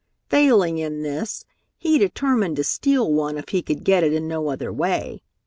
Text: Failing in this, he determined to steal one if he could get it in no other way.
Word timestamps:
Failing 0.29 0.79
in 0.79 1.03
this, 1.03 1.45
he 1.77 1.99
determined 1.99 2.55
to 2.55 2.63
steal 2.63 3.13
one 3.13 3.37
if 3.37 3.49
he 3.49 3.61
could 3.61 3.83
get 3.83 4.03
it 4.03 4.13
in 4.13 4.27
no 4.27 4.49
other 4.49 4.73
way. 4.73 5.21